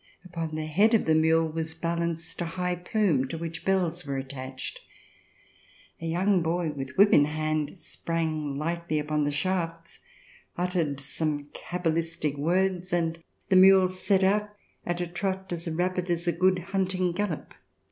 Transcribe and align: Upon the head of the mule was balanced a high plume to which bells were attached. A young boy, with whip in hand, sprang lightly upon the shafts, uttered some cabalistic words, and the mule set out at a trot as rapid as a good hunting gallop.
Upon 0.25 0.55
the 0.55 0.65
head 0.65 0.95
of 0.95 1.05
the 1.05 1.13
mule 1.13 1.47
was 1.47 1.75
balanced 1.75 2.41
a 2.41 2.45
high 2.45 2.73
plume 2.73 3.27
to 3.27 3.37
which 3.37 3.63
bells 3.63 4.03
were 4.03 4.17
attached. 4.17 4.81
A 6.01 6.07
young 6.07 6.41
boy, 6.41 6.71
with 6.71 6.97
whip 6.97 7.13
in 7.13 7.25
hand, 7.25 7.77
sprang 7.77 8.57
lightly 8.57 8.97
upon 8.97 9.25
the 9.25 9.31
shafts, 9.31 9.99
uttered 10.57 10.99
some 10.99 11.49
cabalistic 11.53 12.35
words, 12.35 12.91
and 12.91 13.19
the 13.49 13.55
mule 13.55 13.89
set 13.89 14.23
out 14.23 14.49
at 14.87 15.01
a 15.01 15.05
trot 15.05 15.53
as 15.53 15.67
rapid 15.69 16.09
as 16.09 16.27
a 16.27 16.31
good 16.31 16.57
hunting 16.73 17.11
gallop. 17.11 17.53